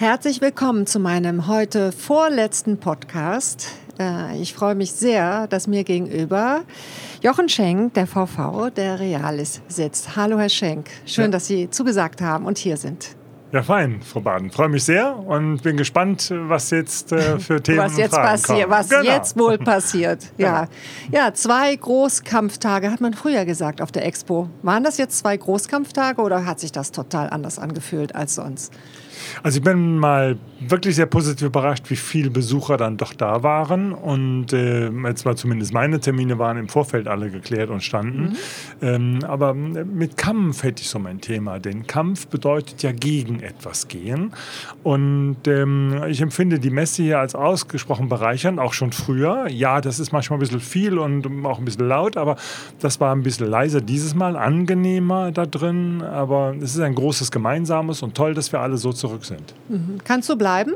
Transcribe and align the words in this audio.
Herzlich 0.00 0.40
willkommen 0.40 0.86
zu 0.86 0.98
meinem 0.98 1.46
heute 1.46 1.92
vorletzten 1.92 2.80
Podcast. 2.80 3.68
Äh, 3.98 4.40
ich 4.40 4.54
freue 4.54 4.74
mich 4.74 4.92
sehr, 4.92 5.46
dass 5.46 5.66
mir 5.66 5.84
gegenüber 5.84 6.62
Jochen 7.20 7.50
Schenk, 7.50 7.92
der 7.92 8.06
VV 8.06 8.70
der 8.70 8.98
Realis, 8.98 9.60
sitzt. 9.68 10.16
Hallo, 10.16 10.38
Herr 10.38 10.48
Schenk. 10.48 10.88
Schön, 11.04 11.24
ja. 11.26 11.30
dass 11.32 11.48
Sie 11.48 11.68
zugesagt 11.68 12.22
haben 12.22 12.46
und 12.46 12.56
hier 12.56 12.78
sind. 12.78 13.14
Ja, 13.52 13.62
fein, 13.62 14.00
Frau 14.00 14.20
Baden. 14.20 14.50
Freue 14.50 14.70
mich 14.70 14.84
sehr 14.84 15.18
und 15.18 15.62
bin 15.62 15.76
gespannt, 15.76 16.32
was 16.32 16.70
jetzt 16.70 17.12
äh, 17.12 17.38
für 17.38 17.62
Themen 17.62 17.80
was 17.80 17.98
jetzt 17.98 18.12
passiert, 18.12 18.70
Was 18.70 18.88
genau. 18.88 19.02
jetzt 19.02 19.38
wohl 19.38 19.58
passiert. 19.58 20.32
Ja. 20.38 20.68
ja, 21.12 21.34
zwei 21.34 21.76
Großkampftage 21.76 22.90
hat 22.90 23.02
man 23.02 23.12
früher 23.12 23.44
gesagt 23.44 23.82
auf 23.82 23.92
der 23.92 24.06
Expo. 24.06 24.48
Waren 24.62 24.82
das 24.82 24.96
jetzt 24.96 25.18
zwei 25.18 25.36
Großkampftage 25.36 26.22
oder 26.22 26.46
hat 26.46 26.58
sich 26.58 26.72
das 26.72 26.90
total 26.90 27.28
anders 27.28 27.58
angefühlt 27.58 28.14
als 28.14 28.36
sonst? 28.36 28.72
Also 29.42 29.58
ich 29.58 29.64
bin 29.64 29.98
mal 29.98 30.36
wirklich 30.60 30.96
sehr 30.96 31.06
positiv 31.06 31.46
überrascht, 31.46 31.84
wie 31.88 31.96
viele 31.96 32.30
Besucher 32.30 32.76
dann 32.76 32.96
doch 32.96 33.14
da 33.14 33.42
waren. 33.42 33.92
Und 33.92 34.52
äh, 34.52 34.90
jetzt 34.90 35.24
war 35.24 35.36
zumindest 35.36 35.72
meine 35.72 36.00
Termine 36.00 36.38
waren 36.38 36.56
im 36.58 36.68
Vorfeld 36.68 37.08
alle 37.08 37.30
geklärt 37.30 37.70
und 37.70 37.82
standen. 37.82 38.22
Mhm. 38.22 38.36
Ähm, 38.82 39.18
aber 39.26 39.54
mit 39.54 40.16
Kampf 40.16 40.62
hätte 40.62 40.82
ich 40.82 40.88
so 40.88 40.98
mein 40.98 41.20
Thema. 41.20 41.58
Denn 41.58 41.86
Kampf 41.86 42.26
bedeutet 42.26 42.82
ja 42.82 42.92
gegen 42.92 43.40
etwas 43.40 43.88
gehen. 43.88 44.32
Und 44.82 45.38
ähm, 45.46 46.02
ich 46.08 46.20
empfinde 46.20 46.58
die 46.58 46.70
Messe 46.70 47.02
hier 47.02 47.18
als 47.18 47.34
ausgesprochen 47.34 48.08
bereichernd, 48.08 48.58
auch 48.58 48.72
schon 48.72 48.92
früher. 48.92 49.48
Ja, 49.48 49.80
das 49.80 49.98
ist 49.98 50.12
manchmal 50.12 50.38
ein 50.38 50.40
bisschen 50.40 50.60
viel 50.60 50.98
und 50.98 51.26
auch 51.44 51.58
ein 51.58 51.64
bisschen 51.64 51.88
laut, 51.88 52.16
aber 52.16 52.36
das 52.80 53.00
war 53.00 53.14
ein 53.14 53.22
bisschen 53.22 53.48
leiser 53.48 53.80
dieses 53.80 54.14
Mal, 54.14 54.36
angenehmer 54.36 55.32
da 55.32 55.46
drin. 55.46 56.02
Aber 56.02 56.54
es 56.60 56.74
ist 56.74 56.80
ein 56.80 56.94
großes 56.94 57.30
Gemeinsames 57.30 58.02
und 58.02 58.14
toll, 58.14 58.34
dass 58.34 58.52
wir 58.52 58.60
alle 58.60 58.76
so 58.76 58.92
zurück 59.10 59.24
sind. 59.24 59.54
Mhm. 59.68 59.98
Kannst 60.04 60.28
du 60.28 60.36
bleiben? 60.36 60.74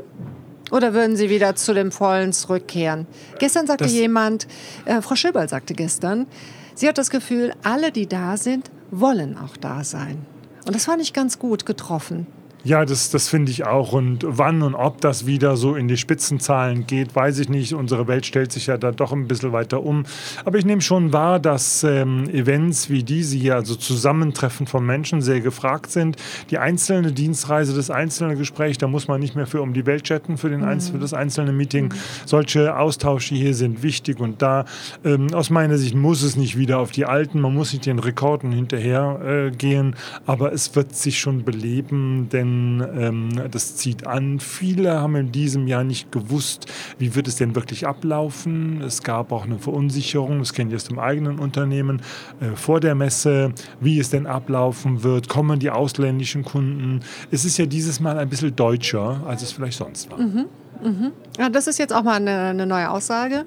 Oder 0.71 0.93
würden 0.93 1.15
Sie 1.15 1.29
wieder 1.29 1.55
zu 1.55 1.73
dem 1.73 1.91
Vollen 1.91 2.33
zurückkehren? 2.33 3.05
Gestern 3.39 3.67
sagte 3.67 3.85
das 3.85 3.93
jemand, 3.93 4.47
äh, 4.85 5.01
Frau 5.01 5.15
Schöberl 5.15 5.47
sagte 5.47 5.73
gestern, 5.73 6.25
sie 6.73 6.87
hat 6.87 6.97
das 6.97 7.09
Gefühl, 7.09 7.53
alle, 7.63 7.91
die 7.91 8.07
da 8.07 8.35
sind, 8.35 8.71
wollen 8.91 9.37
auch 9.37 9.57
da 9.57 9.83
sein. 9.83 10.25
Und 10.65 10.75
das 10.75 10.85
fand 10.85 11.01
ich 11.01 11.13
ganz 11.13 11.37
gut 11.37 11.65
getroffen. 11.65 12.25
Ja, 12.65 12.83
das, 12.83 13.11
das 13.11 13.29
finde 13.29 13.51
ich 13.51 13.63
auch. 13.63 13.93
Und 13.93 14.25
wann 14.27 14.63
und 14.63 14.73
ob 14.73 14.99
das 14.99 15.27
wieder 15.27 15.55
so 15.55 15.75
in 15.75 15.87
die 15.87 15.97
Spitzenzahlen 15.97 16.87
geht, 16.87 17.15
weiß 17.15 17.37
ich 17.37 17.47
nicht. 17.47 17.75
Unsere 17.75 18.07
Welt 18.07 18.25
stellt 18.25 18.51
sich 18.51 18.65
ja 18.65 18.79
da 18.79 18.91
doch 18.91 19.13
ein 19.13 19.27
bisschen 19.27 19.51
weiter 19.51 19.83
um. 19.83 20.03
Aber 20.45 20.57
ich 20.57 20.65
nehme 20.65 20.81
schon 20.81 21.13
wahr, 21.13 21.39
dass 21.39 21.83
ähm, 21.83 22.27
Events 22.27 22.89
wie 22.89 23.03
diese 23.03 23.37
hier, 23.37 23.53
also 23.53 23.75
Zusammentreffen 23.75 24.65
von 24.65 24.83
Menschen, 24.83 25.21
sehr 25.21 25.41
gefragt 25.41 25.91
sind. 25.91 26.17
Die 26.49 26.57
einzelne 26.57 27.11
Dienstreise, 27.11 27.75
das 27.75 27.91
einzelne 27.91 28.35
Gespräch, 28.35 28.79
da 28.79 28.87
muss 28.87 29.07
man 29.07 29.19
nicht 29.21 29.35
mehr 29.35 29.45
für 29.45 29.61
um 29.61 29.75
die 29.75 29.85
Welt 29.85 30.03
chatten, 30.05 30.39
für, 30.39 30.49
den 30.49 30.61
mhm. 30.61 30.67
Einzel 30.67 30.93
für 30.93 30.99
das 30.99 31.13
einzelne 31.13 31.51
Meeting. 31.51 31.89
Mhm. 31.89 31.97
Solche 32.25 32.75
Austausche 32.75 33.35
hier 33.35 33.53
sind 33.53 33.83
wichtig 33.83 34.19
und 34.19 34.41
da, 34.41 34.65
ähm, 35.03 35.31
aus 35.35 35.51
meiner 35.51 35.77
Sicht, 35.77 35.93
muss 35.93 36.23
es 36.23 36.35
nicht 36.35 36.57
wieder 36.57 36.79
auf 36.79 36.89
die 36.89 37.05
alten, 37.05 37.41
man 37.41 37.53
muss 37.53 37.73
nicht 37.73 37.85
den 37.85 37.99
Rekorden 37.99 38.51
hinterher 38.51 39.51
äh, 39.61 39.91
aber 40.25 40.53
es 40.53 40.75
wird 40.75 40.95
sich 40.95 41.19
schon 41.19 41.43
beleben, 41.43 42.29
denn 42.31 42.54
ähm, 42.97 43.29
das 43.51 43.75
zieht 43.75 44.07
an. 44.07 44.39
Viele 44.39 44.99
haben 44.99 45.15
in 45.15 45.31
diesem 45.31 45.67
Jahr 45.67 45.83
nicht 45.83 46.11
gewusst, 46.11 46.67
wie 46.97 47.15
wird 47.15 47.27
es 47.27 47.35
denn 47.35 47.55
wirklich 47.55 47.87
ablaufen. 47.87 48.81
Es 48.81 49.03
gab 49.03 49.31
auch 49.31 49.45
eine 49.45 49.59
Verunsicherung, 49.59 50.39
das 50.39 50.53
kenne 50.53 50.69
ich 50.71 50.75
aus 50.75 50.85
dem 50.85 50.99
eigenen 50.99 51.39
Unternehmen, 51.39 52.01
äh, 52.39 52.55
vor 52.55 52.79
der 52.79 52.95
Messe, 52.95 53.53
wie 53.79 53.99
es 53.99 54.09
denn 54.09 54.27
ablaufen 54.27 55.03
wird. 55.03 55.29
Kommen 55.29 55.59
die 55.59 55.69
ausländischen 55.69 56.43
Kunden? 56.43 57.01
Es 57.31 57.45
ist 57.45 57.57
ja 57.57 57.65
dieses 57.65 57.99
Mal 57.99 58.17
ein 58.17 58.29
bisschen 58.29 58.55
deutscher, 58.55 59.21
als 59.25 59.41
es 59.41 59.51
vielleicht 59.51 59.77
sonst 59.77 60.09
war. 60.11 60.19
Mhm. 60.19 60.45
Mhm. 60.83 61.11
Ja, 61.37 61.49
das 61.49 61.67
ist 61.67 61.79
jetzt 61.79 61.93
auch 61.93 62.03
mal 62.03 62.15
eine, 62.15 62.49
eine 62.49 62.65
neue 62.65 62.89
Aussage, 62.89 63.45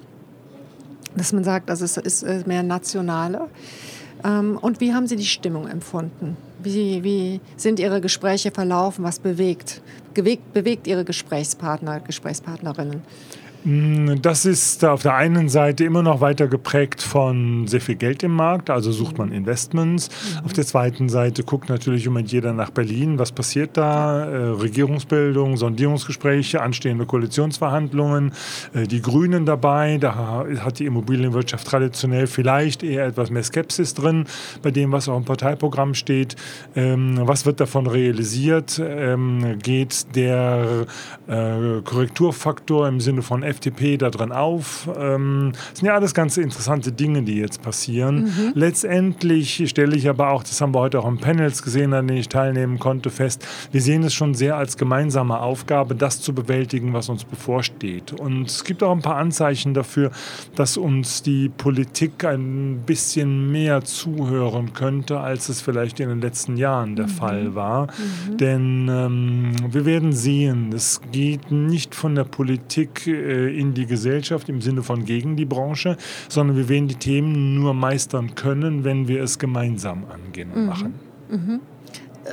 dass 1.15 1.33
man 1.33 1.43
sagt, 1.43 1.69
also 1.69 1.85
es 1.85 1.97
ist 1.97 2.47
mehr 2.47 2.63
nationaler. 2.63 3.47
Ähm, 4.23 4.57
und 4.61 4.79
wie 4.81 4.93
haben 4.93 5.07
Sie 5.07 5.15
die 5.15 5.25
Stimmung 5.25 5.67
empfunden? 5.67 6.35
Wie, 6.61 7.03
wie 7.03 7.39
sind 7.55 7.79
Ihre 7.79 8.01
Gespräche 8.01 8.51
verlaufen? 8.51 9.03
Was 9.03 9.19
bewegt, 9.19 9.81
bewegt, 10.13 10.53
bewegt 10.53 10.87
Ihre 10.87 11.05
Gesprächspartner, 11.05 12.01
Gesprächspartnerinnen? 12.01 13.01
Mm, 13.65 14.21
das 14.21 14.45
ist 14.45 14.85
auf 14.85 15.01
der 15.01 15.15
einen 15.15 15.49
Seite 15.49 15.83
immer 15.83 16.01
noch 16.01 16.21
weiter 16.21 16.47
geprägt 16.47 17.01
von 17.01 17.67
sehr 17.67 17.81
viel 17.81 17.95
Geld 17.95 18.23
im 18.23 18.31
Markt, 18.31 18.69
also 18.69 18.91
sucht 18.91 19.17
man 19.17 19.33
Investments. 19.33 20.09
Mhm. 20.09 20.45
Auf 20.45 20.53
der 20.53 20.65
zweiten 20.65 21.09
Seite 21.09 21.43
guckt 21.43 21.67
natürlich 21.67 22.05
im 22.05 22.13
Moment 22.13 22.31
jeder 22.31 22.53
nach 22.53 22.69
Berlin, 22.69 23.19
was 23.19 23.33
passiert 23.33 23.75
da? 23.75 24.25
Äh, 24.25 24.35
Regierungsbildung, 24.51 25.57
Sondierungsgespräche, 25.57 26.61
anstehende 26.61 27.05
Koalitionsverhandlungen, 27.05 28.31
äh, 28.73 28.87
die 28.87 29.01
Grünen 29.01 29.45
dabei, 29.45 29.97
da 29.97 30.45
hat 30.59 30.79
die 30.79 30.85
Immobilienwirtschaft 30.85 31.67
traditionell 31.67 32.27
vielleicht 32.27 32.81
eher 32.81 33.07
etwas 33.07 33.29
mehr 33.29 33.43
Skepsis 33.43 33.93
drin 33.93 34.25
bei 34.61 34.71
dem, 34.71 34.93
was 34.93 35.09
auch 35.09 35.17
im 35.17 35.25
Parteiprogramm 35.25 35.95
steht. 35.95 36.37
Ähm, 36.75 37.19
was 37.21 37.45
wird 37.45 37.59
davon 37.59 37.87
realisiert? 37.87 38.81
Ähm, 38.81 39.59
geht 39.61 40.15
der 40.15 40.85
äh, 41.27 41.81
Korrekturfaktor 41.83 42.87
im 42.87 43.01
Sinne 43.01 43.21
von 43.21 43.48
FDP 43.49 43.97
da 43.97 44.09
drin 44.09 44.31
auf. 44.31 44.89
Ähm, 44.97 45.51
das 45.53 45.79
sind 45.79 45.87
ja 45.87 45.95
alles 45.95 46.13
ganz 46.13 46.37
interessante 46.37 46.91
Dinge, 46.91 47.23
die 47.23 47.35
jetzt 47.35 47.61
passieren. 47.61 48.23
Mhm. 48.23 48.51
Letztendlich 48.55 49.69
stelle 49.69 49.95
ich 49.95 50.07
aber 50.07 50.31
auch, 50.31 50.43
das 50.43 50.61
haben 50.61 50.73
wir 50.73 50.79
heute 50.79 50.99
auch 50.99 51.07
im 51.07 51.17
Panels 51.17 51.63
gesehen, 51.63 51.93
an 51.93 52.07
denen 52.07 52.19
ich 52.19 52.29
teilnehmen 52.29 52.79
konnte, 52.79 53.09
fest, 53.09 53.45
wir 53.71 53.81
sehen 53.81 54.03
es 54.03 54.13
schon 54.13 54.33
sehr 54.33 54.55
als 54.55 54.77
gemeinsame 54.77 55.39
Aufgabe, 55.39 55.95
das 55.95 56.21
zu 56.21 56.33
bewältigen, 56.33 56.93
was 56.93 57.09
uns 57.09 57.25
bevorsteht. 57.25 58.13
Und 58.13 58.47
es 58.47 58.63
gibt 58.63 58.83
auch 58.83 58.91
ein 58.91 59.01
paar 59.01 59.17
Anzeichen 59.17 59.73
dafür, 59.73 60.11
dass 60.55 60.77
uns 60.77 61.23
die 61.23 61.49
Politik 61.49 62.23
ein 62.25 62.83
bisschen 62.85 63.51
mehr 63.51 63.83
zuhören 63.83 64.73
könnte, 64.73 65.19
als 65.19 65.49
es 65.49 65.61
vielleicht 65.61 65.99
in 65.99 66.09
den 66.09 66.21
letzten 66.21 66.57
Jahren 66.57 66.95
der 66.95 67.07
mhm. 67.07 67.11
Fall 67.11 67.55
war. 67.55 67.87
Mhm. 67.87 68.37
Denn 68.37 68.89
ähm, 68.89 69.51
wir 69.71 69.85
werden 69.85 70.13
sehen, 70.13 70.71
es 70.73 71.01
geht 71.11 71.51
nicht 71.51 71.95
von 71.95 72.15
der 72.15 72.23
Politik 72.23 73.07
äh, 73.07 73.38
in 73.47 73.73
die 73.73 73.85
Gesellschaft 73.85 74.49
im 74.49 74.61
Sinne 74.61 74.83
von 74.83 75.05
gegen 75.05 75.35
die 75.35 75.45
Branche, 75.45 75.97
sondern 76.27 76.57
wir 76.57 76.69
werden 76.69 76.87
die 76.87 76.95
Themen 76.95 77.55
nur 77.55 77.73
meistern 77.73 78.35
können, 78.35 78.83
wenn 78.83 79.07
wir 79.07 79.23
es 79.23 79.39
gemeinsam 79.39 80.05
angehen 80.09 80.51
und 80.51 80.61
mhm. 80.61 80.67
machen. 80.67 80.93
Mhm 81.29 81.59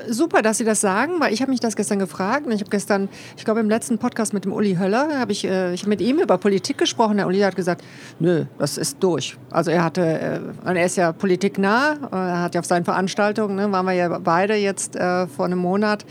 super, 0.09 0.43
dass 0.43 0.59
Sie 0.59 0.65
das 0.65 0.81
sagen, 0.81 1.15
weil 1.21 1.33
ich 1.33 1.41
habe 1.41 1.51
mich 1.51 1.61
das 1.61 1.77
gestern 1.77 1.99
gefragt. 1.99 2.47
Ich 2.49 2.61
habe 2.61 2.71
gestern, 2.71 3.09
ich 3.37 3.45
glaube 3.45 3.61
im 3.61 3.69
letzten 3.69 3.99
Podcast 3.99 4.33
mit 4.33 4.45
dem 4.45 4.53
Uli 4.53 4.77
Höller, 4.77 5.19
habe 5.19 5.33
ich, 5.33 5.45
äh, 5.45 5.75
ich 5.75 5.83
hab 5.83 5.89
mit 5.89 6.01
ihm 6.01 6.19
über 6.19 6.39
Politik 6.39 6.79
gesprochen. 6.79 7.17
Der 7.17 7.27
Uli 7.27 7.41
hat 7.41 7.57
gesagt, 7.57 7.83
nö, 8.19 8.45
das 8.59 8.79
ist 8.79 9.03
durch. 9.03 9.37
Also 9.51 9.71
er 9.71 9.85
hatte, 9.85 10.03
äh, 10.03 10.41
er 10.65 10.85
ist 10.85 10.97
ja 10.97 11.13
politiknah, 11.13 11.93
äh, 11.93 12.17
er 12.17 12.43
hat 12.43 12.55
ja 12.55 12.61
auf 12.61 12.67
seinen 12.67 12.85
Veranstaltungen, 12.85 13.57
ne, 13.57 13.71
waren 13.73 13.87
wir 13.87 13.93
ja 13.93 14.19
beide 14.19 14.55
jetzt 14.55 14.97
äh, 14.97 15.27
vor 15.27 15.45
einem 15.47 15.59
Monat, 15.59 16.05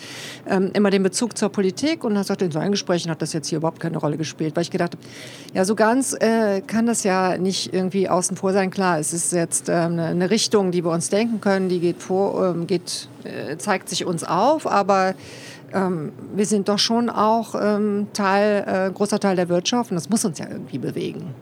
ähm, 0.48 0.72
immer 0.74 0.90
den 0.90 1.04
Bezug 1.04 1.38
zur 1.38 1.50
Politik 1.50 2.04
und 2.04 2.18
hat 2.18 2.24
gesagt, 2.24 2.42
in 2.42 2.52
seinen 2.52 2.72
Gesprächen 2.72 3.10
hat 3.12 3.22
das 3.22 3.34
jetzt 3.34 3.48
hier 3.48 3.58
überhaupt 3.58 3.80
keine 3.80 3.98
Rolle 3.98 4.18
gespielt, 4.18 4.56
weil 4.56 4.64
ich 4.64 4.72
gedacht 4.72 4.94
habe, 4.94 5.04
ja, 5.54 5.66
so 5.66 5.76
ganz 5.76 6.14
äh, 6.14 6.62
kann 6.62 6.86
das 6.86 7.04
ja 7.04 7.38
nicht 7.38 7.74
irgendwie 7.74 8.10
außen 8.10 8.38
vor 8.38 8.54
sein. 8.54 8.72
Klar, 8.72 9.00
es 9.00 9.14
ist 9.14 9.32
jetzt 9.32 9.70
ähm, 9.70 10.00
eine 10.00 10.30
Richtung, 10.30 10.72
die 10.72 10.84
wir 10.84 10.92
uns 10.92 11.10
denken 11.10 11.42
können, 11.42 11.70
die 11.70 11.80
geht 11.80 12.02
vor, 12.02 12.50
ähm, 12.50 12.68
geht 12.68 13.08
äh, 13.24 13.58
zeigt 13.76 13.90
sich 13.90 14.06
uns 14.06 14.24
auf, 14.24 14.68
aber 14.68 15.16
ähm, 15.74 16.14
wir 16.34 16.46
sind 16.46 16.70
doch 16.70 16.80
schon 16.80 17.10
auch 17.10 17.56
ähm, 17.62 18.08
Teil, 18.14 18.64
äh, 18.66 18.94
großer 18.94 19.20
Teil 19.20 19.36
der 19.36 19.50
Wirtschaft 19.50 19.92
und 19.92 19.96
das 19.96 20.08
muss 20.10 20.24
uns 20.24 20.40
ja 20.40 20.48
irgendwie 20.50 20.78
bewegen. 20.78 21.34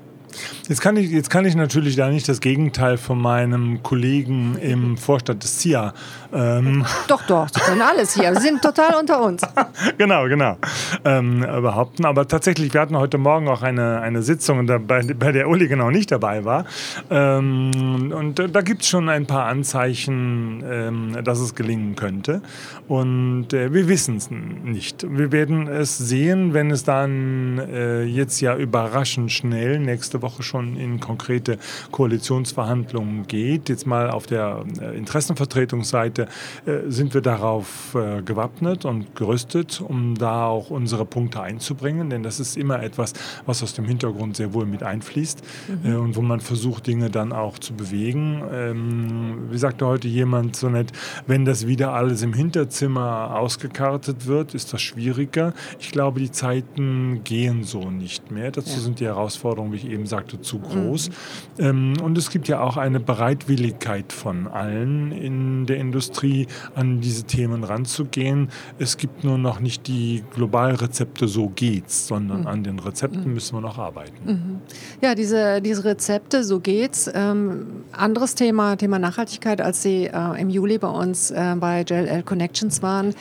Jetzt 0.68 0.82
kann, 0.82 0.96
ich, 0.98 1.12
jetzt 1.12 1.30
kann 1.30 1.46
ich 1.46 1.56
natürlich 1.56 1.96
da 1.96 2.10
nicht 2.10 2.28
das 2.28 2.40
Gegenteil 2.40 2.98
von 2.98 3.22
meinem 3.22 3.84
Kollegen 3.84 4.56
im 4.58 4.98
Vorstand 4.98 5.44
des 5.44 5.60
CIA. 5.60 5.94
Ähm 6.34 6.86
doch, 7.08 7.22
doch, 7.28 7.48
sie 7.50 7.60
können 7.60 7.82
alles 7.82 8.14
hier. 8.14 8.34
Sie 8.36 8.48
sind 8.48 8.62
total 8.62 8.96
unter 8.96 9.22
uns. 9.22 9.42
genau, 9.98 10.26
genau. 10.28 10.58
Ähm, 11.06 11.42
behaupten. 11.42 12.06
Aber 12.06 12.28
tatsächlich, 12.28 12.74
wir 12.74 12.82
hatten 12.82 12.97
heute 12.97 13.18
Morgen 13.18 13.47
auch 13.47 13.62
eine, 13.62 14.02
eine 14.02 14.24
Sitzung, 14.24 14.66
bei, 14.66 14.80
bei 15.03 15.32
der 15.32 15.50
Uli 15.50 15.68
genau 15.68 15.91
nicht 15.91 16.12
dabei 16.12 16.46
war. 16.46 16.66
Ähm, 17.09 18.12
und 18.16 18.40
da 18.40 18.62
gibt 18.62 18.84
es 18.84 18.88
schon 18.88 19.09
ein 19.09 19.26
paar 19.26 19.46
Anzeichen, 19.46 20.64
ähm, 20.66 21.18
dass 21.24 21.40
es 21.40 21.56
gelingen 21.56 21.96
könnte. 21.96 22.41
Und 22.88 23.53
äh, 23.53 23.74
wir 23.74 23.88
wissen 23.88 24.18
es 24.18 24.29
nicht. 24.32 25.06
Wir 25.09 25.32
werden 25.32 25.68
es 25.68 25.97
sehen, 25.97 26.53
wenn 26.53 26.72
es 26.72 26.84
dann 26.84 27.59
äh, 27.59 28.03
jetzt 28.03 28.41
ja 28.41 28.56
überraschend 28.56 29.32
schnell 29.32 29.79
nächste 29.79 30.22
Woche 30.23 30.41
schon 30.41 30.75
in 30.75 30.99
konkrete 30.99 31.59
Koalitionsverhandlungen 31.91 33.28
geht. 33.28 33.70
Jetzt 33.70 33.85
mal 33.85 34.09
auf 34.09 34.25
der 34.25 34.66
äh, 34.81 34.97
Interessenvertretungsseite 34.97 36.28
äh, 36.66 36.79
sind 36.87 37.14
wir 37.14 37.22
darauf 37.22 37.93
äh, 37.93 38.23
gewappnet 38.23 38.85
und 38.85 39.16
gerüstet, 39.16 39.81
um 39.81 40.16
da 40.16 40.47
auch 40.47 40.72
unsere 40.72 41.05
Punkte 41.05 41.41
einzubringen, 41.41 42.09
denn 42.09 42.23
das 42.23 42.40
ist 42.40 42.58
immer 42.58 42.81
etwas, 42.81 43.14
was 43.46 43.61
aus 43.61 43.73
dem 43.73 43.85
Hintergrund 43.85 44.37
sehr 44.37 44.53
wohl 44.53 44.66
mit 44.66 44.81
einfließt 44.81 45.43
mhm. 45.84 45.96
und 45.97 46.16
wo 46.16 46.22
man 46.22 46.40
versucht, 46.40 46.87
Dinge 46.87 47.09
dann 47.09 47.31
auch 47.34 47.59
zu 47.59 47.73
bewegen. 47.73 48.41
Ähm, 48.52 49.49
wie 49.52 49.58
sagte 49.58 49.85
heute 49.85 50.08
jemand 50.08 50.55
so 50.55 50.69
nett, 50.69 50.91
wenn 51.28 51.46
das 51.46 51.67
wieder 51.67 51.93
alles 51.93 52.22
im 52.22 52.34
Hinterzimmer 52.34 53.35
ausgekartet 53.37 54.26
wird, 54.26 54.53
ist 54.53 54.73
das 54.73 54.81
schwieriger. 54.81 55.53
Ich 55.79 55.91
glaube, 55.91 56.19
die 56.19 56.31
Zeiten 56.31 57.23
gehen 57.23 57.64
so 57.64 57.90
nicht 57.90 58.31
mehr. 58.31 58.52
Dazu 58.52 58.76
ja. 58.76 58.79
sind 58.79 58.99
die 58.99 59.05
Herausforderungen, 59.05 59.73
wie 59.73 59.78
ich 59.78 59.90
eben 59.90 60.05
sagte, 60.05 60.13
zu 60.22 60.60
groß. 60.60 61.10
Mhm. 61.10 61.14
Ähm, 61.60 61.94
und 62.02 62.18
es 62.18 62.30
gibt 62.30 62.48
ja 62.48 62.62
auch 62.62 62.78
eine 62.78 63.00
Bereitwilligkeit 63.00 64.14
von 64.14 64.48
allen 64.48 65.12
in 65.12 65.66
der 65.66 65.78
Industrie, 65.78 66.48
an 66.76 67.02
diese 67.02 67.24
Themen 67.24 67.64
ranzugehen. 67.64 68.50
Es 68.80 68.98
gibt 68.98 69.24
nur 69.24 69.38
noch 69.38 69.60
nicht 69.60 69.88
die 69.88 70.24
Globalrezepte, 70.34 71.28
so 71.28 71.50
geht's, 71.50 72.08
sondern 72.08 72.42
mhm. 72.42 72.48
an 72.48 72.64
den 72.64 72.80
Rezepten 72.80 73.26
mhm. 73.26 73.34
müssen 73.34 73.56
wir 73.56 73.62
noch 73.62 73.78
arbeiten. 73.78 74.18
Mhm. 74.26 74.62
Ja, 75.02 75.16
diese, 75.16 75.62
diese 75.62 75.84
Rezepte, 75.84 76.44
so 76.44 76.60
geht's. 76.60 77.10
Ähm, 77.14 77.84
anderes 77.92 78.36
Thema, 78.36 78.76
Thema 78.76 79.00
Nachhaltigkeit, 79.00 79.62
als 79.62 79.82
Sie 79.82 80.06
äh, 80.06 80.42
im 80.42 80.50
Juli 80.50 80.78
bei 80.78 80.90
uns 80.90 81.32
äh, 81.32 81.56
bei 81.60 81.82
JLL 81.82 82.24
Connections 82.24 82.82
waren 82.82 83.14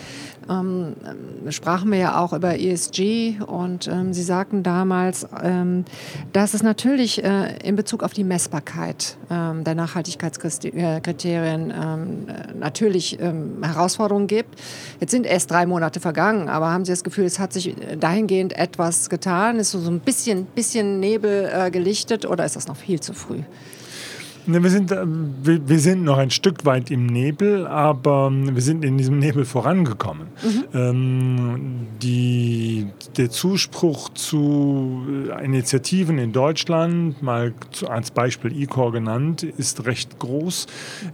ähm, 0.49 0.95
sprachen 1.49 1.91
wir 1.91 1.99
ja 1.99 2.21
auch 2.21 2.33
über 2.33 2.59
ESG 2.59 3.41
und 3.47 3.89
ähm, 3.89 4.13
Sie 4.13 4.23
sagten 4.23 4.63
damals, 4.63 5.27
ähm, 5.43 5.85
dass 6.33 6.55
es 6.55 6.63
natürlich 6.63 6.82
äh, 6.85 7.67
in 7.67 7.77
Bezug 7.77 8.03
auf 8.03 8.13
die 8.13 8.25
Messbarkeit 8.25 9.17
ähm, 9.31 9.65
der 9.65 9.75
Nachhaltigkeitskriterien 9.75 11.73
ähm, 11.75 12.27
natürlich 12.59 13.21
ähm, 13.21 13.63
Herausforderungen 13.63 14.27
gibt. 14.27 14.61
Jetzt 15.01 15.11
sind 15.11 15.27
erst 15.27 15.51
drei 15.51 15.67
Monate 15.67 16.01
vergangen, 16.01 16.49
aber 16.49 16.71
haben 16.71 16.85
Sie 16.85 16.93
das 16.93 17.05
Gefühl, 17.05 17.25
es 17.25 17.39
hat 17.39 17.53
sich 17.53 17.75
dahingehend 17.99 18.53
etwas 18.59 19.09
getan? 19.11 19.59
Ist 19.59 19.71
so, 19.71 19.81
so 19.81 19.91
ein 19.91 20.01
bisschen, 20.01 20.47
bisschen 20.47 21.01
Nebel 21.01 21.51
äh, 21.53 21.71
gelichtet 21.71 22.27
oder 22.27 22.45
ist 22.45 22.57
das 22.57 22.69
noch 22.69 22.77
viel 22.77 23.01
zu 23.01 23.13
früh? 23.13 23.43
Ne, 24.45 24.63
wir, 24.63 24.71
sind, 24.71 24.91
äh, 24.91 25.05
wir, 25.07 25.79
sind 25.79 26.03
noch 26.03 26.19
ein 26.19 26.31
Stück 26.31 26.65
weit 26.65 26.91
im 26.91 27.07
Nebel, 27.07 27.67
aber 27.67 28.29
ähm, 28.33 28.55
wir 28.55 28.63
sind 28.63 28.85
in 28.85 28.99
diesem 28.99 29.21
Nebel 29.21 29.45
vorangekommen. 29.45 30.29
Mhm. 30.43 30.65
Ähm, 30.75 31.87
die, 32.03 32.89
der 33.17 33.31
Zuspruch 33.31 34.09
zu 34.15 35.07
äh, 35.31 35.45
Initiativen 35.45 36.19
in 36.19 36.33
Deutschland, 36.33 37.23
mal 37.23 37.55
als 37.89 38.11
Beispiel 38.11 38.61
eCore 38.61 38.91
genannt, 38.91 39.45
ist 39.45 39.87
recht 39.87 40.19
groß. 40.19 40.67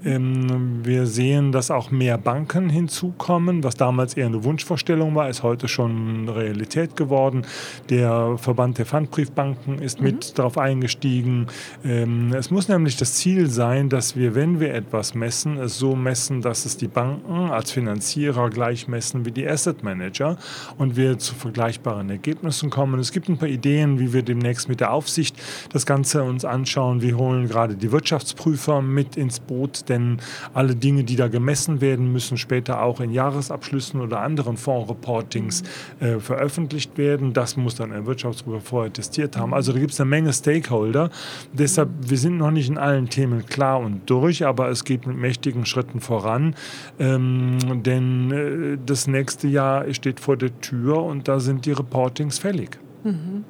Mhm. 0.02 0.08
Ähm, 0.10 0.80
wir 0.84 1.06
sehen, 1.06 1.52
dass 1.52 1.70
auch 1.70 1.90
mehr 1.90 2.16
Banken 2.16 2.70
hinzukommen, 2.70 3.62
was 3.62 3.74
damals 3.74 4.14
eher 4.14 4.26
eine 4.26 4.42
Wunschvorstellung 4.42 5.14
war, 5.14 5.28
ist 5.28 5.42
heute 5.42 5.68
schon 5.68 6.30
Realität 6.30 6.96
geworden. 6.96 7.42
Der 7.90 8.38
Verband 8.38 8.78
der 8.78 8.86
Pfandbriefbanken 8.86 9.80
ist 9.80 9.98
mhm. 9.98 10.06
mit 10.06 10.38
darauf 10.38 10.56
eingestiegen. 10.56 11.46
Ähm, 11.84 12.32
es 12.32 12.50
muss 12.50 12.68
nämlich 12.68 12.96
das 12.96 13.17
Ziel 13.18 13.50
sein, 13.50 13.88
dass 13.88 14.14
wir, 14.14 14.36
wenn 14.36 14.60
wir 14.60 14.72
etwas 14.72 15.12
messen, 15.12 15.58
es 15.58 15.76
so 15.76 15.96
messen, 15.96 16.40
dass 16.40 16.64
es 16.64 16.76
die 16.76 16.86
Banken 16.86 17.50
als 17.50 17.72
Finanzierer 17.72 18.48
gleich 18.48 18.86
messen 18.86 19.24
wie 19.24 19.32
die 19.32 19.44
Asset 19.48 19.82
Manager 19.82 20.36
und 20.76 20.94
wir 20.94 21.18
zu 21.18 21.34
vergleichbaren 21.34 22.08
Ergebnissen 22.10 22.70
kommen. 22.70 23.00
Es 23.00 23.10
gibt 23.10 23.28
ein 23.28 23.36
paar 23.36 23.48
Ideen, 23.48 23.98
wie 23.98 24.12
wir 24.12 24.22
demnächst 24.22 24.68
mit 24.68 24.78
der 24.78 24.92
Aufsicht 24.92 25.34
das 25.72 25.84
Ganze 25.84 26.22
uns 26.22 26.44
anschauen. 26.44 27.02
Wir 27.02 27.18
holen 27.18 27.48
gerade 27.48 27.74
die 27.74 27.90
Wirtschaftsprüfer 27.90 28.82
mit 28.82 29.16
ins 29.16 29.40
Boot, 29.40 29.88
denn 29.88 30.18
alle 30.54 30.76
Dinge, 30.76 31.02
die 31.02 31.16
da 31.16 31.26
gemessen 31.26 31.80
werden, 31.80 32.12
müssen 32.12 32.38
später 32.38 32.82
auch 32.82 33.00
in 33.00 33.10
Jahresabschlüssen 33.10 34.00
oder 34.00 34.20
anderen 34.20 34.56
Fondsreportings 34.56 35.64
äh, 35.98 36.20
veröffentlicht 36.20 36.96
werden. 36.96 37.32
Das 37.32 37.56
muss 37.56 37.74
dann 37.74 37.90
ein 37.90 38.06
Wirtschaftsprüfer 38.06 38.60
vorher 38.60 38.92
testiert 38.92 39.36
haben. 39.36 39.54
Also 39.54 39.72
da 39.72 39.80
gibt 39.80 39.92
es 39.92 40.00
eine 40.00 40.08
Menge 40.08 40.32
Stakeholder. 40.32 41.10
Deshalb, 41.52 41.88
wir 42.00 42.16
sind 42.16 42.36
noch 42.36 42.52
nicht 42.52 42.68
in 42.68 42.78
allen 42.78 43.07
Themen 43.08 43.46
klar 43.46 43.80
und 43.80 44.08
durch, 44.08 44.46
aber 44.46 44.68
es 44.68 44.84
geht 44.84 45.06
mit 45.06 45.16
mächtigen 45.16 45.66
Schritten 45.66 46.00
voran. 46.00 46.54
Ähm, 46.98 47.82
denn 47.82 48.30
äh, 48.30 48.78
das 48.84 49.06
nächste 49.06 49.48
Jahr 49.48 49.92
steht 49.92 50.20
vor 50.20 50.36
der 50.36 50.58
Tür 50.60 51.02
und 51.02 51.28
da 51.28 51.40
sind 51.40 51.66
die 51.66 51.72
Reportings 51.72 52.38
fällig. 52.38 52.78
Mhm. 53.04 53.44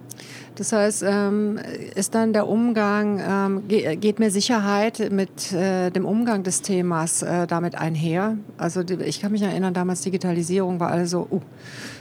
Das 0.59 0.73
heißt, 0.73 1.05
ähm, 1.07 1.59
ist 1.95 2.17
dann 2.17 2.33
der 2.33 2.49
Umgang, 2.49 3.21
ähm, 3.21 3.69
geht 3.69 4.19
mehr 4.19 4.33
Sicherheit 4.33 5.11
mit 5.13 5.53
äh, 5.53 5.91
dem 5.91 6.05
Umgang 6.05 6.43
des 6.43 6.63
Themas 6.63 7.23
äh, 7.23 7.47
damit 7.47 7.77
einher? 7.77 8.37
Also 8.57 8.83
ich 8.83 9.21
kann 9.21 9.31
mich 9.31 9.43
erinnern, 9.43 9.73
damals 9.73 10.01
Digitalisierung 10.01 10.81
war 10.81 10.91
also, 10.91 11.29
uh, 11.31 11.41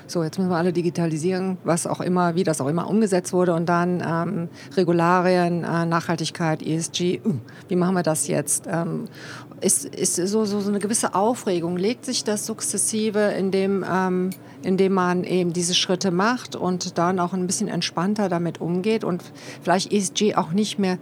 so 0.08 0.24
jetzt 0.24 0.38
müssen 0.38 0.50
wir 0.50 0.58
alle 0.58 0.74
digitalisieren, 0.74 1.58
was 1.64 1.88
auch 1.88 2.02
immer, 2.02 2.36
wie 2.36 2.44
das 2.44 2.62
auch 2.62 2.68
immer 2.68 2.90
umgesetzt 2.90 3.34
wurde 3.34 3.54
und 3.54 3.68
dann 3.68 4.04
ähm, 4.06 4.50
Regularien, 4.76 5.64
äh, 5.64 5.86
Nachhaltigkeit, 5.86 6.62
ESG, 6.62 7.22
uh, 7.26 7.34
wie 7.68 7.76
machen 7.76 7.96
wir 7.96 8.04
das 8.04 8.28
jetzt? 8.28 8.66
Ähm, 8.68 9.06
ist, 9.62 9.86
ist 9.86 10.16
so, 10.16 10.46
so, 10.46 10.60
so 10.60 10.70
eine 10.70 10.80
gewisse 10.80 11.16
Aufregung, 11.16 11.78
legt 11.78 12.06
sich 12.06 12.24
das 12.24 12.46
sukzessive, 12.46 13.20
indem 13.20 13.84
ähm, 13.90 14.30
indem 14.64 14.94
man 14.94 15.24
eben 15.24 15.54
diese 15.54 15.76
Schritte 15.76 16.12
macht 16.12 16.56
und 16.56 16.98
dann 16.98 17.20
auch 17.20 17.34
ein 17.34 17.48
bisschen 17.48 17.68
entspannter 17.68 18.28
damit 18.30 18.60
umgeht 18.60 19.04
und 19.04 19.24
vielleicht 19.62 19.92
ESG 19.94 20.36
auch 20.36 20.52
nicht 20.52 20.80
mehr 20.80 20.98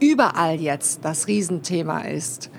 überall 0.00 0.60
jetzt 0.60 1.04
das 1.04 1.26
Riesenthema 1.26 2.00
ist. 2.00 2.50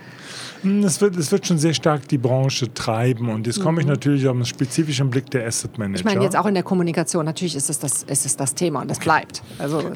Hm, 0.61 0.83
es 0.83 0.99
wird, 0.99 1.15
es 1.17 1.31
wird 1.31 1.47
schon 1.47 1.57
sehr 1.57 1.73
stark 1.73 2.07
die 2.07 2.17
Branche 2.17 2.73
treiben 2.73 3.29
und 3.29 3.47
jetzt 3.47 3.61
komme 3.61 3.79
ich 3.79 3.87
mhm. 3.87 3.93
natürlich 3.93 4.27
auf 4.27 4.35
einen 4.35 4.45
spezifischen 4.45 5.09
Blick 5.09 5.29
der 5.31 5.47
Asset 5.47 5.77
Manager. 5.77 5.99
Ich 5.99 6.05
meine 6.05 6.23
jetzt 6.23 6.35
auch 6.35 6.45
in 6.45 6.53
der 6.53 6.63
Kommunikation, 6.63 7.25
natürlich 7.25 7.55
ist 7.55 7.69
es 7.69 7.79
das, 7.79 8.03
ist 8.03 8.25
es 8.25 8.35
das 8.35 8.55
Thema 8.55 8.81
und 8.81 8.89
das 8.89 8.99
bleibt. 8.99 9.41
Also 9.57 9.93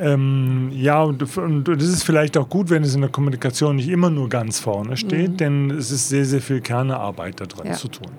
ähm, 0.00 0.70
ja, 0.74 1.02
und, 1.02 1.36
und, 1.36 1.68
es 1.68 1.88
ist 1.88 2.04
vielleicht 2.04 2.36
auch 2.36 2.48
gut, 2.48 2.70
wenn 2.70 2.82
es 2.82 2.94
in 2.94 3.00
der 3.00 3.10
Kommunikation 3.10 3.76
nicht 3.76 3.88
immer 3.88 4.10
nur 4.10 4.28
ganz 4.28 4.60
vorne 4.60 4.96
steht, 4.96 5.32
mhm. 5.32 5.36
denn 5.36 5.70
es 5.70 5.90
ist 5.90 6.08
sehr, 6.08 6.24
sehr 6.24 6.40
viel 6.40 6.60
Kernearbeit 6.60 7.40
da 7.40 7.46
drin 7.46 7.66
ja. 7.68 7.72
zu 7.74 7.88
tun. 7.88 8.10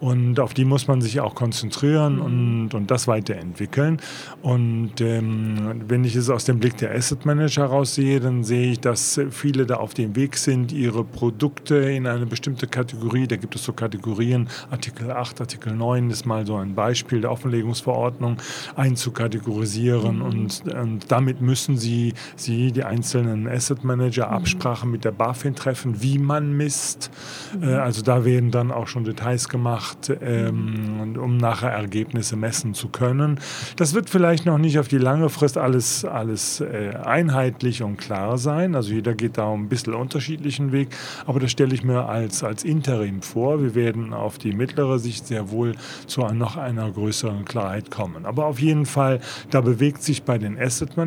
Und 0.00 0.40
auf 0.40 0.54
die 0.54 0.64
muss 0.64 0.88
man 0.88 1.00
sich 1.00 1.20
auch 1.20 1.34
konzentrieren 1.34 2.16
mhm. 2.16 2.22
und, 2.22 2.74
und 2.74 2.90
das 2.90 3.06
weiterentwickeln. 3.06 4.00
Und 4.42 5.00
ähm, 5.00 5.82
wenn 5.86 6.04
ich 6.04 6.16
es 6.16 6.28
aus 6.28 6.44
dem 6.44 6.58
Blick 6.58 6.76
der 6.78 6.94
Asset 6.94 7.24
Manager 7.24 7.62
heraus 7.62 7.94
sehe, 7.94 8.18
dann 8.18 8.42
sehe 8.42 8.72
ich, 8.72 8.80
dass 8.80 9.20
viele 9.30 9.66
da 9.66 9.76
auf 9.76 9.94
dem 9.94 10.16
Weg 10.16 10.36
sind, 10.36 10.72
ihre 10.72 11.04
Produkte 11.04 11.76
in 11.76 12.06
eine 12.06 12.26
bestimmte 12.26 12.66
Kategorie, 12.66 13.26
da 13.26 13.36
gibt 13.36 13.54
es 13.54 13.64
so 13.64 13.72
Kategorien, 13.72 14.48
Artikel 14.70 15.10
8, 15.10 15.40
Artikel 15.40 15.72
9 15.74 16.10
ist 16.10 16.26
mal 16.26 16.44
so 16.46 16.56
ein 16.56 16.74
Beispiel 16.74 17.20
der 17.20 17.30
Offenlegungsverordnung, 17.30 18.38
einzukategorisieren 18.74 20.16
mhm. 20.16 20.22
und, 20.22 20.62
und 20.74 21.11
damit 21.12 21.42
müssen 21.42 21.76
Sie, 21.76 22.14
Sie 22.36 22.72
die 22.72 22.84
einzelnen 22.84 23.46
Asset 23.46 23.84
Manager, 23.84 24.28
mhm. 24.28 24.32
Absprachen 24.32 24.90
mit 24.90 25.04
der 25.04 25.12
BaFin 25.12 25.54
treffen, 25.54 26.00
wie 26.00 26.18
man 26.18 26.56
misst. 26.56 27.10
Mhm. 27.54 27.68
Äh, 27.68 27.74
also 27.74 28.00
da 28.00 28.24
werden 28.24 28.50
dann 28.50 28.70
auch 28.70 28.86
schon 28.88 29.04
Details 29.04 29.50
gemacht, 29.50 30.10
ähm, 30.22 31.18
um 31.20 31.36
nachher 31.36 31.70
Ergebnisse 31.70 32.36
messen 32.36 32.72
zu 32.72 32.88
können. 32.88 33.38
Das 33.76 33.92
wird 33.92 34.08
vielleicht 34.08 34.46
noch 34.46 34.56
nicht 34.56 34.78
auf 34.78 34.88
die 34.88 34.96
lange 34.96 35.28
Frist 35.28 35.58
alles, 35.58 36.06
alles 36.06 36.60
äh, 36.60 36.94
einheitlich 37.04 37.82
und 37.82 37.98
klar 37.98 38.38
sein. 38.38 38.74
Also 38.74 38.94
jeder 38.94 39.12
geht 39.14 39.36
da 39.36 39.52
ein 39.52 39.68
bisschen 39.68 39.92
unterschiedlichen 39.92 40.72
Weg, 40.72 40.88
aber 41.26 41.40
das 41.40 41.50
stelle 41.50 41.74
ich 41.74 41.84
mir 41.84 42.08
als, 42.08 42.42
als 42.42 42.64
Interim 42.64 43.20
vor. 43.20 43.60
Wir 43.62 43.74
werden 43.74 44.14
auf 44.14 44.38
die 44.38 44.52
mittlere 44.52 44.98
Sicht 44.98 45.26
sehr 45.26 45.50
wohl 45.50 45.74
zu 46.06 46.22
noch 46.22 46.56
einer 46.56 46.90
größeren 46.90 47.44
Klarheit 47.44 47.90
kommen. 47.90 48.24
Aber 48.24 48.46
auf 48.46 48.60
jeden 48.60 48.86
Fall, 48.86 49.20
da 49.50 49.60
bewegt 49.60 50.02
sich 50.02 50.22
bei 50.22 50.38
den 50.38 50.58
Asset 50.58 50.96
Managern 50.96 51.01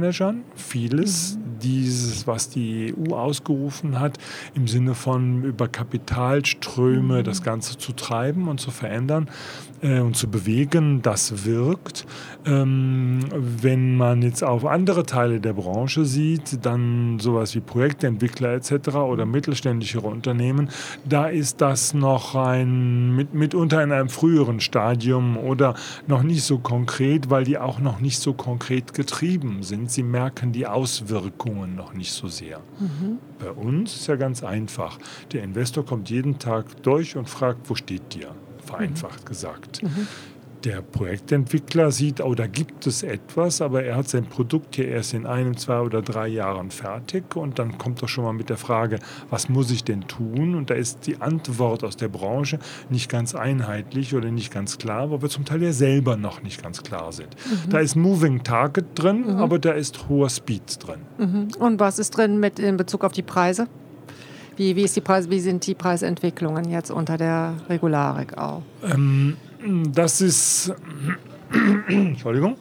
vieles, 0.56 1.36
mhm. 1.36 1.60
dieses, 1.60 2.28
was 2.28 2.50
die 2.50 2.94
EU 2.98 3.16
ausgerufen 3.16 4.00
hat, 4.00 4.18
im 4.54 4.68
Sinne 4.68 4.96
von 4.96 5.44
über 5.44 5.68
Kapitalströme 5.68 7.20
mhm. 7.20 7.24
das 7.24 7.44
Ganze 7.44 7.78
zu 7.78 7.94
treiben 7.94 8.48
und 8.48 8.60
zu 8.60 8.72
verändern 8.72 9.30
äh, 9.86 10.00
und 10.00 10.16
zu 10.16 10.30
bewegen, 10.30 11.02
das 11.02 11.46
wirkt. 11.46 12.06
Ähm, 12.46 13.20
wenn 13.32 13.96
man 13.96 14.22
jetzt 14.22 14.44
auf 14.44 14.66
andere 14.66 15.06
Teile 15.06 15.40
der 15.40 15.54
Branche 15.54 16.06
sieht, 16.06 16.66
dann 16.66 17.20
sowas 17.20 17.56
wie 17.56 17.60
Projektentwickler 17.60 18.54
etc. 18.54 18.96
oder 18.96 19.26
mittelständichere 19.26 20.08
Unternehmen, 20.08 20.70
da 21.08 21.28
ist 21.28 21.62
das 21.62 21.94
noch 21.94 22.36
ein, 22.36 23.16
mit, 23.16 23.34
mitunter 23.34 23.84
in 23.84 23.92
einem 23.92 24.10
früheren 24.10 24.60
Stadium 24.60 25.38
oder 25.38 25.76
noch 26.08 26.24
nicht 26.24 26.44
so 26.44 26.58
konkret, 26.58 27.30
weil 27.30 27.44
die 27.44 27.58
auch 27.58 27.80
noch 27.80 28.00
nicht 28.00 28.20
so 28.20 28.34
konkret 28.34 28.94
getrieben 28.94 29.62
sind. 29.62 29.92
Sie 29.92 30.04
merken 30.04 30.52
die 30.52 30.66
Auswirkungen 30.66 31.76
noch 31.76 31.94
nicht 31.94 32.12
so 32.12 32.28
sehr. 32.28 32.60
Mhm. 32.80 33.20
Bei 33.40 33.52
uns 33.52 33.96
ist 33.96 34.08
ja 34.08 34.16
ganz 34.16 34.44
einfach. 34.44 34.98
Der 35.32 35.44
Investor 35.44 35.86
kommt 35.86 36.10
jeden 36.10 36.40
Tag 36.40 36.82
durch 36.84 37.16
und 37.16 37.30
fragt, 37.30 37.70
wo 37.70 37.76
steht 37.76 38.14
dir? 38.14 38.34
Vereinfacht 38.78 39.22
mhm. 39.22 39.26
gesagt. 39.26 39.84
Mhm 39.84 40.08
der 40.66 40.82
Projektentwickler 40.82 41.92
sieht, 41.92 42.22
oh, 42.22 42.34
da 42.34 42.48
gibt 42.48 42.88
es 42.88 43.04
etwas, 43.04 43.62
aber 43.62 43.84
er 43.84 43.96
hat 43.96 44.10
sein 44.10 44.26
Produkt 44.26 44.76
hier 44.76 44.88
erst 44.88 45.14
in 45.14 45.28
einem, 45.28 45.56
zwei 45.58 45.80
oder 45.80 46.02
drei 46.02 46.28
Jahren 46.28 46.72
fertig 46.72 47.36
und 47.36 47.60
dann 47.60 47.78
kommt 47.78 48.02
er 48.02 48.08
schon 48.08 48.24
mal 48.24 48.34
mit 48.34 48.50
der 48.50 48.58
Frage, 48.58 49.00
was 49.30 49.48
muss 49.48 49.70
ich 49.70 49.84
denn 49.84 50.08
tun? 50.08 50.56
Und 50.56 50.72
da 50.72 50.74
ist 50.74 51.06
die 51.06 51.22
Antwort 51.22 51.84
aus 51.84 51.98
der 51.98 52.08
Branche 52.08 52.58
nicht 52.90 53.10
ganz 53.10 53.36
einheitlich 53.36 54.16
oder 54.16 54.32
nicht 54.32 54.52
ganz 54.52 54.80
klar, 54.80 55.12
weil 55.12 55.22
wir 55.22 55.30
zum 55.30 55.46
Teil 55.46 55.62
ja 55.62 55.72
selber 55.72 56.18
noch 56.18 56.42
nicht 56.42 56.64
ganz 56.64 56.82
klar 56.82 57.12
sind. 57.12 57.36
Mhm. 57.36 57.70
Da 57.70 57.80
ist 57.80 57.96
Moving 57.96 58.44
Target 58.44 58.86
drin, 58.96 59.22
mhm. 59.22 59.38
aber 59.38 59.60
da 59.60 59.72
ist 59.72 60.10
hoher 60.10 60.30
Speed 60.30 60.80
drin. 60.86 61.02
Mhm. 61.20 61.48
Und 61.60 61.80
was 61.80 62.00
ist 62.00 62.18
drin 62.18 62.40
mit 62.40 62.58
in 62.58 62.78
Bezug 62.78 63.04
auf 63.04 63.12
die 63.12 63.22
Preise? 63.24 63.68
Wie, 64.58 64.76
wie, 64.76 64.84
ist 64.84 64.96
die 64.96 65.02
Preis, 65.02 65.30
wie 65.30 65.40
sind 65.40 65.66
die 65.68 65.76
Preisentwicklungen 65.76 66.70
jetzt 66.70 66.90
unter 66.90 67.18
der 67.18 67.56
Regularik 67.70 68.38
auch? 68.38 68.62
Ähm, 68.84 69.36
das 69.94 70.22
ist, 70.22 70.74
Entschuldigung, 71.88 72.56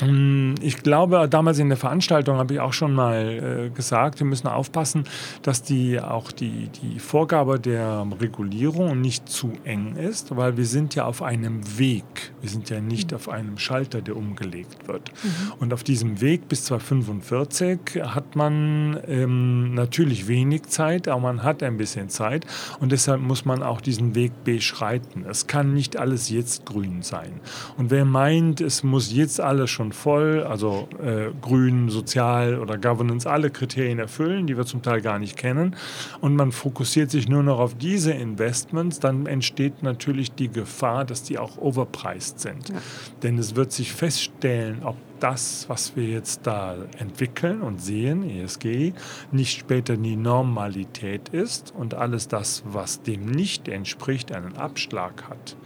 ich 0.00 0.76
glaube, 0.84 1.28
damals 1.28 1.58
in 1.58 1.68
der 1.68 1.76
Veranstaltung 1.76 2.38
habe 2.38 2.54
ich 2.54 2.60
auch 2.60 2.72
schon 2.72 2.94
mal 2.94 3.66
äh, 3.66 3.70
gesagt, 3.70 4.20
wir 4.20 4.26
müssen 4.26 4.46
aufpassen, 4.46 5.04
dass 5.42 5.62
die 5.64 6.00
auch 6.00 6.30
die, 6.30 6.68
die 6.68 7.00
Vorgabe 7.00 7.58
der 7.58 8.06
Regulierung 8.20 9.00
nicht 9.00 9.28
zu 9.28 9.52
eng 9.64 9.96
ist, 9.96 10.36
weil 10.36 10.56
wir 10.56 10.66
sind 10.66 10.94
ja 10.94 11.04
auf 11.04 11.20
einem 11.20 11.78
Weg. 11.78 12.04
Wir 12.40 12.48
sind 12.48 12.70
ja 12.70 12.80
nicht 12.80 13.12
auf 13.12 13.28
einem 13.28 13.58
Schalter, 13.58 14.00
der 14.00 14.16
umgelegt 14.16 14.86
wird. 14.86 15.10
Mhm. 15.24 15.52
Und 15.58 15.74
auf 15.74 15.82
diesem 15.82 16.20
Weg 16.20 16.48
bis 16.48 16.64
2045 16.66 18.00
hat 18.00 18.36
man 18.36 19.00
ähm, 19.08 19.74
natürlich 19.74 20.28
wenig 20.28 20.66
Zeit, 20.66 21.08
aber 21.08 21.22
man 21.22 21.42
hat 21.42 21.62
ein 21.64 21.76
bisschen 21.76 22.08
Zeit 22.08 22.46
und 22.78 22.92
deshalb 22.92 23.20
muss 23.20 23.44
man 23.44 23.64
auch 23.64 23.80
diesen 23.80 24.14
Weg 24.14 24.44
beschreiten. 24.44 25.24
Es 25.28 25.48
kann 25.48 25.74
nicht 25.74 25.96
alles 25.96 26.30
jetzt 26.30 26.66
grün 26.66 27.02
sein. 27.02 27.40
Und 27.76 27.90
wer 27.90 28.04
meint, 28.04 28.60
es 28.60 28.84
muss 28.84 29.12
jetzt 29.12 29.40
alles 29.40 29.70
schon 29.70 29.87
voll, 29.92 30.42
also 30.42 30.88
äh, 31.02 31.30
grün, 31.40 31.88
sozial 31.88 32.58
oder 32.58 32.78
Governance, 32.78 33.28
alle 33.28 33.50
Kriterien 33.50 33.98
erfüllen, 33.98 34.46
die 34.46 34.56
wir 34.56 34.66
zum 34.66 34.82
Teil 34.82 35.00
gar 35.00 35.18
nicht 35.18 35.36
kennen, 35.36 35.76
und 36.20 36.36
man 36.36 36.52
fokussiert 36.52 37.10
sich 37.10 37.28
nur 37.28 37.42
noch 37.42 37.58
auf 37.58 37.76
diese 37.76 38.12
Investments, 38.12 39.00
dann 39.00 39.26
entsteht 39.26 39.82
natürlich 39.82 40.32
die 40.32 40.48
Gefahr, 40.48 41.04
dass 41.04 41.22
die 41.22 41.38
auch 41.38 41.58
overpriced 41.58 42.40
sind. 42.40 42.68
Ja. 42.68 42.76
Denn 43.22 43.38
es 43.38 43.56
wird 43.56 43.72
sich 43.72 43.92
feststellen, 43.92 44.82
ob 44.82 44.96
das, 45.20 45.68
was 45.68 45.96
wir 45.96 46.04
jetzt 46.04 46.46
da 46.46 46.76
entwickeln 46.98 47.60
und 47.62 47.80
sehen, 47.80 48.28
ESG, 48.28 48.92
nicht 49.32 49.58
später 49.58 49.96
die 49.96 50.16
Normalität 50.16 51.28
ist 51.30 51.72
und 51.76 51.94
alles 51.94 52.28
das, 52.28 52.62
was 52.66 53.02
dem 53.02 53.26
nicht 53.26 53.68
entspricht, 53.68 54.32
einen 54.32 54.56
Abschlag 54.56 55.28
hat. 55.28 55.56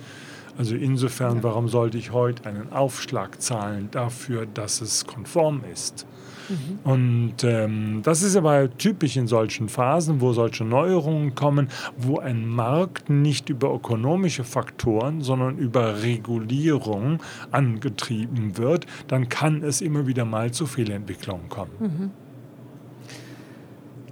Also 0.58 0.76
insofern, 0.76 1.42
warum 1.42 1.68
sollte 1.68 1.98
ich 1.98 2.12
heute 2.12 2.46
einen 2.48 2.72
Aufschlag 2.72 3.40
zahlen 3.40 3.88
dafür, 3.90 4.46
dass 4.46 4.80
es 4.80 5.06
konform 5.06 5.62
ist? 5.72 6.06
Mhm. 6.48 6.78
Und 6.84 7.44
ähm, 7.44 8.00
das 8.02 8.22
ist 8.22 8.36
aber 8.36 8.76
typisch 8.76 9.16
in 9.16 9.26
solchen 9.26 9.68
Phasen, 9.68 10.20
wo 10.20 10.32
solche 10.32 10.64
Neuerungen 10.64 11.34
kommen, 11.34 11.68
wo 11.96 12.18
ein 12.18 12.46
Markt 12.46 13.08
nicht 13.10 13.48
über 13.48 13.72
ökonomische 13.72 14.44
Faktoren, 14.44 15.22
sondern 15.22 15.56
über 15.58 16.02
Regulierung 16.02 17.22
angetrieben 17.50 18.58
wird, 18.58 18.86
dann 19.08 19.28
kann 19.28 19.62
es 19.62 19.80
immer 19.80 20.06
wieder 20.06 20.24
mal 20.24 20.50
zu 20.50 20.66
Fehlentwicklungen 20.66 21.48
kommen. 21.48 21.72
Mhm. 21.78 22.10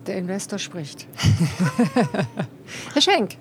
Der 0.07 0.17
Investor 0.17 0.59
spricht. 0.59 1.07
Herr 2.95 3.03
Schenk, 3.03 3.37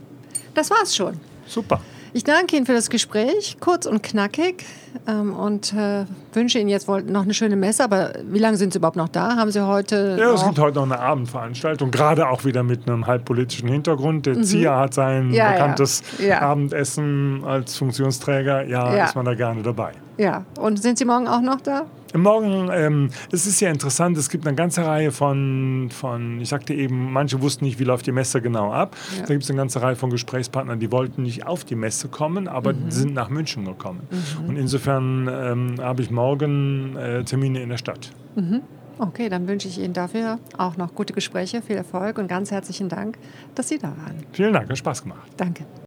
das 0.53 0.69
war's 0.69 0.95
schon. 0.95 1.17
Super. 1.47 1.79
Ich 2.13 2.23
danke 2.23 2.55
Ihnen 2.55 2.65
für 2.65 2.73
das 2.73 2.89
Gespräch, 2.89 3.57
kurz 3.59 3.85
und 3.85 4.01
knackig, 4.01 4.65
ähm, 5.07 5.33
und 5.33 5.73
äh, 5.73 6.05
wünsche 6.33 6.59
Ihnen 6.59 6.69
jetzt 6.69 6.87
noch 6.87 7.23
eine 7.23 7.33
schöne 7.33 7.55
Messe. 7.55 7.83
Aber 7.83 8.13
wie 8.23 8.39
lange 8.39 8.57
sind 8.57 8.73
Sie 8.73 8.79
überhaupt 8.79 8.97
noch 8.97 9.09
da? 9.09 9.35
Haben 9.35 9.51
Sie 9.51 9.65
heute? 9.65 10.17
Ja, 10.19 10.33
es 10.33 10.43
gibt 10.43 10.57
heute 10.57 10.77
noch 10.77 10.85
eine 10.85 10.99
Abendveranstaltung, 10.99 11.91
gerade 11.91 12.27
auch 12.27 12.45
wieder 12.45 12.63
mit 12.63 12.89
einem 12.89 13.05
halbpolitischen 13.05 13.69
Hintergrund. 13.69 14.25
Der 14.25 14.37
mhm. 14.37 14.43
ZIA 14.43 14.79
hat 14.79 14.93
sein 14.93 15.31
ja, 15.31 15.51
bekanntes 15.51 16.03
ja. 16.19 16.41
Abendessen 16.41 17.43
als 17.45 17.77
Funktionsträger. 17.77 18.65
Ja, 18.67 18.95
ja, 18.95 19.05
ist 19.05 19.15
man 19.15 19.25
da 19.25 19.35
gerne 19.35 19.61
dabei. 19.61 19.91
Ja, 20.19 20.43
und 20.59 20.81
sind 20.81 20.97
Sie 20.97 21.05
morgen 21.05 21.29
auch 21.29 21.39
noch 21.39 21.61
da? 21.61 21.85
Morgen, 22.13 22.69
ähm, 22.73 23.09
es 23.31 23.47
ist 23.47 23.61
ja 23.61 23.69
interessant, 23.69 24.17
es 24.17 24.29
gibt 24.29 24.45
eine 24.45 24.53
ganze 24.53 24.85
Reihe 24.85 25.13
von, 25.13 25.87
von, 25.91 26.41
ich 26.41 26.49
sagte 26.49 26.73
eben, 26.73 27.13
manche 27.13 27.41
wussten 27.41 27.63
nicht, 27.63 27.79
wie 27.79 27.85
läuft 27.85 28.05
die 28.05 28.11
Messe 28.11 28.41
genau 28.41 28.73
ab. 28.73 28.97
Ja. 29.15 29.21
Da 29.21 29.33
gibt 29.33 29.43
es 29.43 29.49
eine 29.49 29.57
ganze 29.57 29.81
Reihe 29.81 29.95
von 29.95 30.09
Gesprächspartnern, 30.09 30.77
die 30.77 30.91
wollten 30.91 31.23
nicht 31.23 31.47
auf 31.47 31.63
die 31.63 31.75
Messe 31.75 32.09
kommen, 32.09 32.49
aber 32.49 32.73
mhm. 32.73 32.91
sind 32.91 33.13
nach 33.13 33.29
München 33.29 33.63
gekommen. 33.63 34.01
Mhm. 34.11 34.49
Und 34.49 34.57
insofern 34.57 35.29
ähm, 35.31 35.75
habe 35.79 36.01
ich 36.01 36.11
morgen 36.11 36.97
äh, 36.97 37.23
Termine 37.23 37.61
in 37.61 37.69
der 37.69 37.77
Stadt. 37.77 38.11
Mhm. 38.35 38.59
Okay, 38.97 39.29
dann 39.29 39.47
wünsche 39.47 39.69
ich 39.69 39.79
Ihnen 39.79 39.93
dafür 39.93 40.39
auch 40.57 40.75
noch 40.75 40.93
gute 40.95 41.13
Gespräche, 41.13 41.61
viel 41.61 41.77
Erfolg 41.77 42.17
und 42.17 42.27
ganz 42.27 42.51
herzlichen 42.51 42.89
Dank, 42.89 43.17
dass 43.55 43.69
Sie 43.69 43.77
da 43.77 43.87
waren. 43.87 44.25
Vielen 44.33 44.51
Dank, 44.51 44.69
hat 44.69 44.77
Spaß 44.77 45.03
gemacht. 45.03 45.31
Danke. 45.37 45.63